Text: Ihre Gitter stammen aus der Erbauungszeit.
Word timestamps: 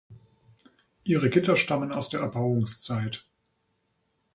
Ihre 1.03 1.29
Gitter 1.29 1.55
stammen 1.55 1.93
aus 1.93 2.09
der 2.09 2.21
Erbauungszeit. 2.21 3.23